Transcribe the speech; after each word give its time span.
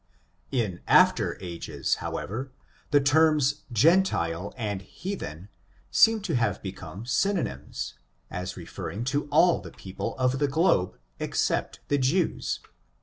In 0.51 0.81
after 0.87 1.37
ages, 1.41 1.97
however, 2.01 2.51
the 2.89 2.99
terms 2.99 3.65
gentile 3.71 4.51
arid 4.57 4.81
hea 4.81 5.13
then 5.13 5.49
seem 5.91 6.21
to 6.23 6.33
have 6.35 6.59
become 6.63 7.05
synonymous, 7.05 7.93
as 8.31 8.57
referring 8.57 9.03
to 9.03 9.27
all 9.27 9.61
the 9.61 9.69
people 9.69 10.17
of 10.17 10.39
the 10.39 10.47
globe, 10.47 10.97
except 11.19 11.81
the 11.87 11.99
Jews. 11.99 12.61